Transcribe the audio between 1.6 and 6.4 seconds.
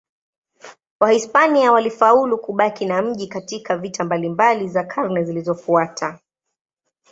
walifaulu kubaki na mji katika vita mbalimbali za karne zilizofuata.